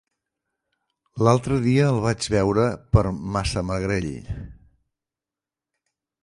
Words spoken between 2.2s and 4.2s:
veure per Massamagrell.